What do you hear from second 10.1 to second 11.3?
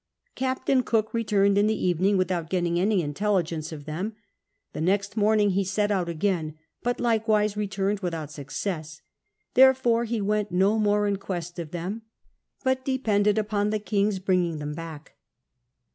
weut no more in